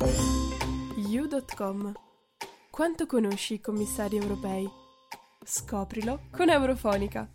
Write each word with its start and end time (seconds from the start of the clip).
You.com 0.00 1.92
Quanto 2.70 3.04
conosci 3.04 3.54
i 3.54 3.60
commissari 3.60 4.16
europei? 4.16 4.66
Scoprilo 5.44 6.20
con 6.30 6.48
Eurofonica. 6.48 7.30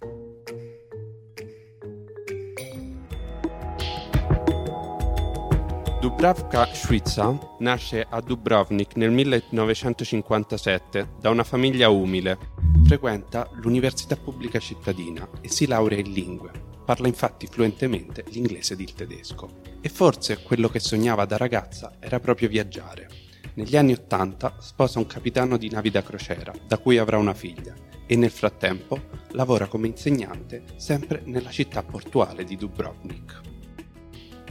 Dubravka 6.01 6.65
Šuica 6.73 7.37
nasce 7.59 8.03
a 8.09 8.19
Dubrovnik 8.19 8.95
nel 8.95 9.11
1957 9.11 11.09
da 11.19 11.29
una 11.29 11.43
famiglia 11.43 11.89
umile. 11.89 12.39
Frequenta 12.85 13.47
l'Università 13.61 14.15
Pubblica 14.15 14.57
Cittadina 14.57 15.29
e 15.39 15.49
si 15.49 15.67
laurea 15.67 15.99
in 15.99 16.11
lingue. 16.11 16.51
Parla 16.83 17.07
infatti 17.07 17.45
fluentemente 17.45 18.23
l'inglese 18.29 18.73
ed 18.73 18.79
il 18.79 18.93
tedesco. 18.95 19.74
E 19.85 19.89
forse 19.89 20.41
quello 20.41 20.67
che 20.67 20.79
sognava 20.79 21.25
da 21.25 21.37
ragazza 21.37 21.91
era 21.99 22.19
proprio 22.19 22.49
viaggiare. 22.49 23.07
Negli 23.53 23.77
anni 23.77 23.93
Ottanta 23.93 24.55
sposa 24.59 24.97
un 24.97 25.05
capitano 25.05 25.57
di 25.57 25.69
navi 25.69 25.91
da 25.91 26.01
crociera, 26.01 26.51
da 26.65 26.79
cui 26.79 26.97
avrà 26.97 27.19
una 27.19 27.35
figlia, 27.35 27.75
e 28.07 28.15
nel 28.15 28.31
frattempo 28.31 28.99
lavora 29.33 29.67
come 29.67 29.85
insegnante 29.85 30.63
sempre 30.75 31.21
nella 31.25 31.51
città 31.51 31.83
portuale 31.83 32.45
di 32.45 32.55
Dubrovnik. 32.55 33.41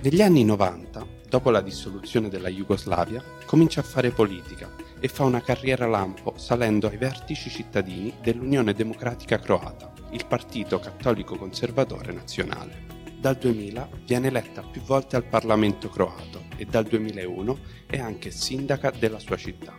Negli 0.03 0.23
anni 0.23 0.45
90, 0.45 1.05
dopo 1.29 1.51
la 1.51 1.63
dissoluzione 1.63 2.29
della 2.29 2.49
Jugoslavia, 2.49 3.21
comincia 3.45 3.81
a 3.81 3.85
fare 3.85 4.11
politica 4.11 4.71
e 5.01 5.09
fa 5.09 5.25
una 5.25 5.43
carriera 5.43 5.89
lampo 5.89 6.35
salendo 6.37 6.87
ai 6.87 6.97
vertici 6.97 7.51
cittadini 7.51 8.15
dell'Unione 8.23 8.73
Democratica 8.73 9.41
Croata, 9.41 9.93
il 10.13 10.27
partito 10.27 10.79
cattolico 10.79 11.35
conservatore 11.35 12.13
nazionale. 12.13 12.94
Dal 13.25 13.37
2000 13.37 13.89
viene 14.05 14.27
eletta 14.27 14.61
più 14.61 14.83
volte 14.83 15.17
al 15.17 15.25
Parlamento 15.25 15.89
croato 15.89 16.43
e 16.59 16.67
dal 16.67 16.85
2001 16.85 17.59
è 17.87 17.99
anche 17.99 18.31
sindaca 18.31 18.91
della 18.91 19.19
sua 19.19 19.39
città. 19.39 19.75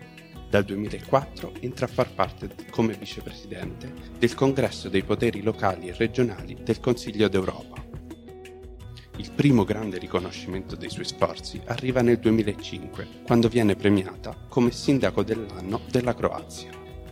Dal 0.49 0.63
2004 0.63 1.54
entra 1.59 1.85
a 1.85 1.90
far 1.90 2.12
parte 2.15 2.49
come 2.71 2.93
vicepresidente 2.93 3.93
del 4.18 4.34
Congresso 4.34 4.90
dei 4.90 5.04
poteri 5.04 5.43
locali 5.43 5.90
e 5.90 5.93
regionali 5.93 6.57
del 6.63 6.79
Consiglio 6.79 7.27
d'Europa. 7.27 7.85
Il 9.18 9.32
primo 9.35 9.63
grande 9.63 9.99
riconoscimento 9.99 10.76
dei 10.76 10.90
suoi 10.90 11.05
sforzi 11.05 11.62
arriva 11.65 12.02
nel 12.02 12.18
2005, 12.18 13.07
quando 13.27 13.48
viene 13.48 13.76
premiata 13.76 14.35
come 14.49 14.71
sindaco 14.71 15.21
dell'anno 15.21 15.82
della 15.91 16.15
Croazia. 16.15 16.71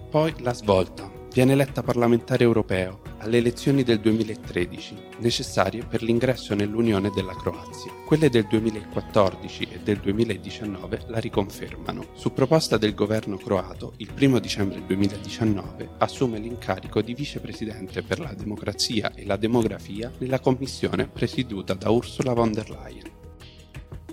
Poi 0.09 0.33
la 0.39 0.53
svolta, 0.55 1.11
viene 1.33 1.53
eletta 1.53 1.81
parlamentare 1.81 2.43
europeo 2.43 3.01
alle 3.17 3.37
elezioni 3.37 3.81
del 3.81 3.99
2013, 3.99 4.95
necessarie 5.17 5.83
per 5.83 6.03
l'ingresso 6.03 6.53
nell'Unione 6.53 7.09
della 7.09 7.33
Croazia. 7.33 7.91
Quelle 8.05 8.29
del 8.29 8.45
2014 8.47 9.67
e 9.71 9.79
del 9.79 9.97
2019 9.97 11.05
la 11.07 11.17
riconfermano. 11.17 12.05
Su 12.13 12.33
proposta 12.33 12.77
del 12.77 12.93
governo 12.93 13.37
croato, 13.37 13.93
il 13.97 14.11
1 14.15 14.37
dicembre 14.37 14.83
2019 14.85 15.89
assume 15.97 16.37
l'incarico 16.37 17.01
di 17.01 17.15
vicepresidente 17.15 18.03
per 18.03 18.19
la 18.19 18.33
democrazia 18.33 19.13
e 19.15 19.25
la 19.25 19.37
demografia 19.37 20.11
nella 20.19 20.39
commissione 20.39 21.07
presieduta 21.07 21.73
da 21.73 21.89
Ursula 21.89 22.33
von 22.33 22.51
der 22.51 22.69
Leyen. 22.69 23.22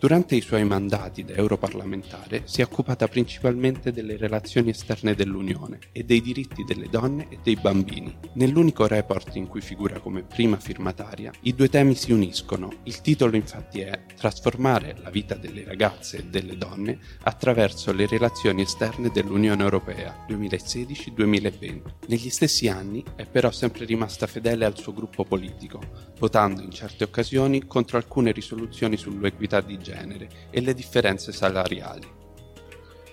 Durante 0.00 0.34
i 0.34 0.40
suoi 0.40 0.64
mandati 0.64 1.26
da 1.26 1.34
europarlamentare 1.34 2.44
si 2.46 2.62
è 2.62 2.64
occupata 2.64 3.06
principalmente 3.06 3.92
delle 3.92 4.16
relazioni 4.16 4.70
esterne 4.70 5.14
dell'Unione 5.14 5.78
e 5.92 6.04
dei 6.04 6.22
diritti 6.22 6.64
delle 6.64 6.88
donne 6.88 7.26
e 7.28 7.38
dei 7.42 7.56
bambini. 7.56 8.16
Nell'unico 8.36 8.86
report 8.86 9.34
in 9.34 9.46
cui 9.46 9.60
figura 9.60 10.00
come 10.00 10.22
prima 10.22 10.56
firmataria, 10.56 11.30
i 11.42 11.54
due 11.54 11.68
temi 11.68 11.94
si 11.94 12.12
uniscono. 12.12 12.72
Il 12.84 13.02
titolo 13.02 13.36
infatti 13.36 13.80
è 13.80 14.06
Trasformare 14.16 14.96
la 15.02 15.10
vita 15.10 15.34
delle 15.34 15.64
ragazze 15.64 16.16
e 16.16 16.24
delle 16.24 16.56
donne 16.56 16.98
attraverso 17.24 17.92
le 17.92 18.06
relazioni 18.06 18.62
esterne 18.62 19.10
dell'Unione 19.10 19.62
Europea 19.62 20.24
2016-2020. 20.30 21.82
Negli 22.06 22.30
stessi 22.30 22.68
anni 22.68 23.04
è 23.16 23.26
però 23.26 23.50
sempre 23.50 23.84
rimasta 23.84 24.26
fedele 24.26 24.64
al 24.64 24.78
suo 24.78 24.94
gruppo 24.94 25.24
politico, 25.24 25.78
votando 26.18 26.62
in 26.62 26.70
certe 26.70 27.04
occasioni 27.04 27.66
contro 27.66 27.98
alcune 27.98 28.32
risoluzioni 28.32 28.96
sull'equità 28.96 29.60
di 29.60 29.74
genere 29.76 29.88
genere 29.90 30.28
e 30.50 30.60
le 30.60 30.74
differenze 30.74 31.32
salariali. 31.32 32.18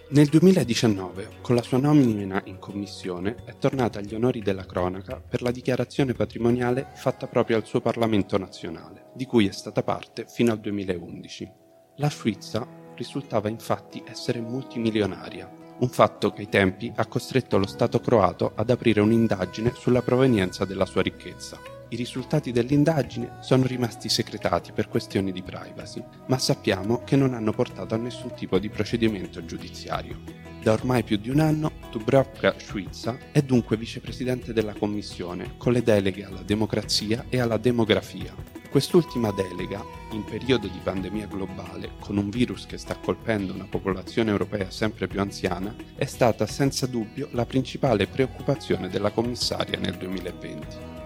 Nel 0.10 0.28
2019, 0.28 1.40
con 1.42 1.56
la 1.56 1.62
sua 1.62 1.80
nomina 1.80 2.42
in 2.46 2.60
commissione, 2.60 3.44
è 3.44 3.58
tornata 3.58 4.00
agli 4.00 4.16
onori 4.16 4.42
della 4.42 4.66
cronaca 4.66 5.20
per 5.20 5.42
la 5.42 5.52
dichiarazione 5.52 6.14
patrimoniale 6.14 6.88
fatta 6.96 7.28
proprio 7.28 7.58
al 7.58 7.66
suo 7.66 7.82
Parlamento 7.82 8.38
nazionale, 8.38 9.12
di 9.14 9.26
cui 9.26 9.48
è 9.48 9.52
stata 9.52 9.84
parte 9.84 10.26
fino 10.30 10.54
al 10.54 10.60
2011. 10.60 11.52
La 11.98 12.10
Svizzera 12.10 12.66
risultava 12.96 13.50
infatti 13.50 14.02
essere 14.08 14.40
multimilionaria, 14.40 15.52
un 15.80 15.90
fatto 15.90 16.32
che 16.32 16.42
ai 16.42 16.50
tempi 16.50 16.92
ha 16.96 17.06
costretto 17.06 17.58
lo 17.58 17.68
Stato 17.68 18.00
croato 18.00 18.54
ad 18.56 18.70
aprire 18.70 19.02
un'indagine 19.02 19.74
sulla 19.76 20.02
provenienza 20.02 20.64
della 20.64 20.86
sua 20.86 21.02
ricchezza. 21.02 21.77
I 21.90 21.96
risultati 21.96 22.52
dell'indagine 22.52 23.38
sono 23.40 23.66
rimasti 23.66 24.10
segretati 24.10 24.74
per 24.74 24.90
questioni 24.90 25.32
di 25.32 25.42
privacy, 25.42 26.04
ma 26.28 26.38
sappiamo 26.38 27.04
che 27.06 27.16
non 27.16 27.34
hanno 27.34 27.54
portato 27.54 27.96
a 27.96 27.98
nessun 27.98 28.34
tipo 28.34 28.60
di 28.60 28.68
procedimento 28.68 29.46
giudiziario. 29.46 30.20
Da 30.62 30.74
ormai 30.74 31.04
più 31.04 31.16
di 31.16 31.30
un 31.30 31.40
anno, 31.40 31.72
Dubrovka 31.90 32.56
Šuica 32.58 33.18
è 33.32 33.42
dunque 33.42 33.78
vicepresidente 33.78 34.52
della 34.52 34.74
Commissione, 34.74 35.54
con 35.56 35.72
le 35.72 35.82
deleghe 35.82 36.26
alla 36.26 36.42
democrazia 36.42 37.24
e 37.30 37.40
alla 37.40 37.56
demografia. 37.56 38.36
Quest'ultima 38.70 39.32
delega, 39.32 39.82
in 40.12 40.26
periodo 40.26 40.68
di 40.68 40.80
pandemia 40.84 41.28
globale, 41.28 41.92
con 42.02 42.18
un 42.18 42.30
virus 42.30 42.66
che 42.66 42.78
sta 42.78 42.98
colpendo 42.98 43.54
una 43.54 43.68
popolazione 43.70 44.30
europea 44.30 44.70
sempre 44.72 45.08
più 45.08 45.22
anziana, 45.22 45.74
è 45.96 46.06
stata 46.06 46.46
senza 46.48 46.86
dubbio 46.86 47.30
la 47.32 47.46
principale 47.46 48.08
preoccupazione 48.08 48.90
della 48.90 49.12
commissaria 49.12 49.80
nel 49.80 49.96
2020 49.96 50.97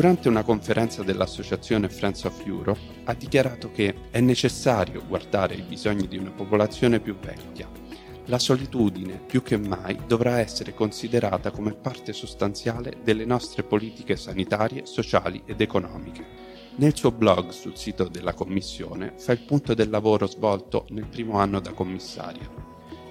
durante 0.00 0.28
una 0.28 0.44
conferenza 0.44 1.02
dell'associazione 1.02 1.90
Friends 1.90 2.24
of 2.24 2.46
Europe 2.46 2.80
ha 3.04 3.12
dichiarato 3.12 3.70
che 3.70 4.08
è 4.08 4.18
necessario 4.20 5.04
guardare 5.06 5.52
ai 5.52 5.60
bisogni 5.60 6.08
di 6.08 6.16
una 6.16 6.30
popolazione 6.30 7.00
più 7.00 7.18
vecchia. 7.18 7.68
La 8.24 8.38
solitudine, 8.38 9.20
più 9.26 9.42
che 9.42 9.58
mai, 9.58 9.98
dovrà 10.06 10.38
essere 10.38 10.72
considerata 10.72 11.50
come 11.50 11.74
parte 11.74 12.14
sostanziale 12.14 12.96
delle 13.04 13.26
nostre 13.26 13.62
politiche 13.62 14.16
sanitarie, 14.16 14.86
sociali 14.86 15.42
ed 15.44 15.60
economiche. 15.60 16.24
Nel 16.76 16.96
suo 16.96 17.10
blog 17.10 17.50
sul 17.50 17.76
sito 17.76 18.08
della 18.08 18.32
Commissione 18.32 19.12
fa 19.18 19.32
il 19.32 19.42
punto 19.42 19.74
del 19.74 19.90
lavoro 19.90 20.26
svolto 20.26 20.86
nel 20.88 21.08
primo 21.08 21.36
anno 21.36 21.60
da 21.60 21.74
commissaria 21.74 22.69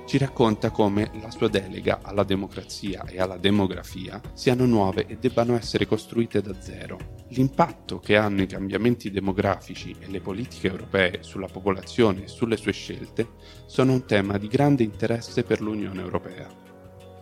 ci 0.10 0.18
racconta 0.18 0.72
come 0.72 1.12
la 1.22 1.30
sua 1.30 1.50
delega 1.50 2.00
alla 2.02 2.24
democrazia 2.24 3.06
e 3.06 3.22
alla 3.22 3.38
demografia 3.38 4.20
siano 4.34 4.66
nuove 4.66 5.06
e 5.06 5.18
debbano 5.18 5.56
essere 5.56 5.86
costruite 5.86 6.42
da 6.42 6.60
zero. 6.60 6.98
L'impatto 7.28 8.00
che 8.00 8.18
hanno 8.18 8.42
i 8.42 8.48
cambiamenti 8.48 9.12
demografici 9.12 9.96
e 10.00 10.10
le 10.10 10.20
politiche 10.20 10.66
europee 10.66 11.20
sulla 11.22 11.46
popolazione 11.46 12.24
e 12.24 12.28
sulle 12.28 12.58
sue 12.58 12.72
scelte 12.72 13.34
sono 13.68 13.94
un 13.94 14.06
tema 14.08 14.40
di 14.40 14.48
grande 14.48 14.82
interesse 14.82 15.44
per 15.44 15.62
l'Unione 15.62 16.02
Europea. 16.02 16.50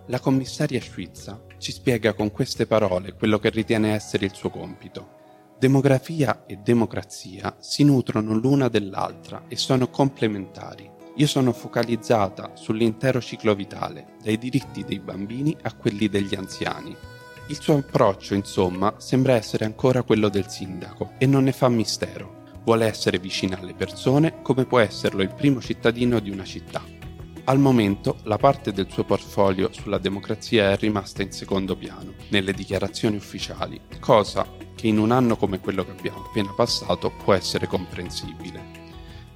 La 0.06 0.22
commissaria 0.22 0.80
Schwitza 0.80 1.44
ci 1.58 1.74
spiega 1.74 2.14
con 2.14 2.32
queste 2.32 2.68
parole 2.68 3.16
quello 3.16 3.38
che 3.38 3.50
ritiene 3.50 3.96
essere 3.96 4.24
il 4.24 4.34
suo 4.34 4.50
compito. 4.50 5.56
Demografia 5.60 6.46
e 6.46 6.56
democrazia 6.64 7.58
si 7.60 7.84
nutrono 7.84 8.34
l'una 8.34 8.70
dell'altra 8.70 9.44
e 9.50 9.58
sono 9.58 9.90
complementari. 9.90 10.96
Io 11.20 11.26
sono 11.26 11.52
focalizzata 11.52 12.52
sull'intero 12.54 13.20
ciclo 13.20 13.56
vitale, 13.56 14.18
dai 14.22 14.38
diritti 14.38 14.84
dei 14.84 15.00
bambini 15.00 15.58
a 15.64 15.74
quelli 15.74 16.08
degli 16.10 16.36
anziani. 16.36 16.96
Il 17.48 17.60
suo 17.60 17.78
approccio, 17.78 18.36
insomma, 18.36 18.94
sembra 18.98 19.34
essere 19.34 19.66
ancora 19.66 20.04
quello 20.04 20.30
del 20.30 20.48
sindaco 20.48 21.14
e 21.18 21.26
non 21.26 21.46
ne 21.46 21.54
fa 21.54 21.70
mistero. 21.70 22.44
Vuole 22.64 22.86
essere 22.86 23.18
vicina 23.18 23.58
alle 23.58 23.74
persone 23.74 24.44
come 24.44 24.66
può 24.66 24.78
esserlo 24.78 25.24
il 25.24 25.34
primo 25.34 25.60
cittadino 25.60 26.20
di 26.20 26.30
una 26.30 26.44
città. 26.44 26.84
Al 27.46 27.58
momento 27.58 28.18
la 28.24 28.38
parte 28.38 28.72
del 28.72 28.92
suo 28.92 29.04
portfolio 29.04 29.72
sulla 29.72 29.98
democrazia 29.98 30.70
è 30.70 30.78
rimasta 30.78 31.24
in 31.24 31.32
secondo 31.32 31.76
piano, 31.76 32.14
nelle 32.30 32.54
dichiarazioni 32.54 33.16
ufficiali, 33.16 33.82
cosa 34.00 34.46
che 34.76 34.86
in 34.86 35.00
un 35.00 35.10
anno 35.10 35.36
come 35.36 35.60
quello 35.60 35.84
che 35.84 35.92
abbiamo 35.98 36.26
appena 36.26 36.54
passato 36.56 37.12
può 37.24 37.34
essere 37.34 37.66
comprensibile. 37.66 38.87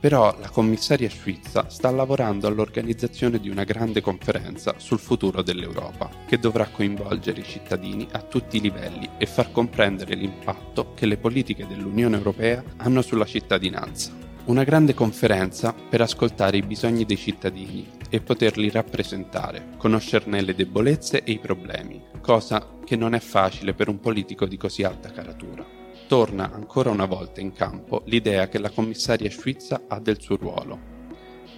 Però 0.02 0.36
la 0.40 0.50
commissaria 0.50 1.12
Schwitza 1.12 1.70
sta 1.70 1.92
lavorando 1.92 2.48
all'organizzazione 2.48 3.40
di 3.40 3.50
una 3.50 3.64
grande 3.64 4.02
conferenza 4.02 4.74
sul 4.78 4.98
futuro 4.98 5.44
dell'Europa, 5.44 6.10
che 6.26 6.40
dovrà 6.40 6.66
coinvolgere 6.66 7.42
i 7.42 7.46
cittadini 7.46 8.08
a 8.14 8.24
tutti 8.24 8.58
i 8.58 8.62
livelli 8.62 9.08
e 9.20 9.28
far 9.28 9.52
comprendere 9.52 10.16
l'impatto 10.16 10.94
che 10.96 11.06
le 11.06 11.18
politiche 11.18 11.68
dell'Unione 11.68 12.18
Europea 12.18 12.64
hanno 12.78 13.04
sulla 13.04 13.26
cittadinanza. 13.26 14.12
Una 14.46 14.64
grande 14.64 14.96
conferenza 14.96 15.72
per 15.72 16.02
ascoltare 16.02 16.58
i 16.58 16.64
bisogni 16.64 17.06
dei 17.06 17.18
cittadini 17.18 17.88
e 18.10 18.22
poterli 18.22 18.72
rappresentare, 18.72 19.76
conoscerne 19.78 20.42
le 20.42 20.56
debolezze 20.56 21.24
e 21.24 21.34
i 21.34 21.38
problemi, 21.38 22.02
cosa 22.22 22.80
che 22.84 22.96
non 22.96 23.14
è 23.14 23.20
facile 23.20 23.76
per 23.76 23.88
un 23.88 24.00
politico 24.00 24.48
di 24.48 24.58
così 24.58 24.82
alta 24.82 25.12
caratura 25.12 25.81
torna 26.12 26.52
ancora 26.52 26.90
una 26.90 27.06
volta 27.06 27.40
in 27.40 27.54
campo 27.54 28.02
l'idea 28.08 28.50
che 28.50 28.60
la 28.60 28.70
commissaria 28.70 29.32
Schwitza 29.32 29.84
ha 29.88 29.98
del 30.02 30.20
suo 30.20 30.36
ruolo. 30.36 30.78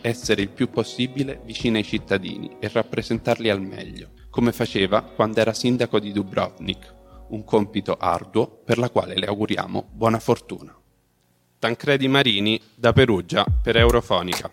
essere 0.02 0.44
il 0.44 0.50
più 0.50 0.70
possibile 0.70 1.42
vicino 1.44 1.78
ai 1.78 1.84
cittadini 1.84 2.58
e 2.60 2.68
rappresentarli 2.68 3.50
al 3.50 3.62
meglio, 3.62 4.12
come 4.30 4.52
faceva 4.52 5.02
quando 5.02 5.40
era 5.40 5.54
sindaco 5.54 5.98
di 6.00 6.12
Dubrovnik, 6.12 6.94
un 7.30 7.44
compito 7.44 7.98
arduo 7.98 8.46
per 8.48 8.78
la 8.78 8.92
quale 8.92 9.16
le 9.16 9.26
auguriamo 9.26 9.88
buona 9.92 10.20
fortuna. 10.20 10.78
Tancredi 11.58 12.08
Marini 12.08 12.62
da 12.76 12.94
Perugia 12.94 13.44
per 13.44 13.78
Eurofonica. 13.78 14.52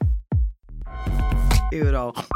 Eurofonica. 1.68 2.30